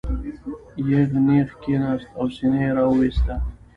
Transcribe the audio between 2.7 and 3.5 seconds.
را وویسته.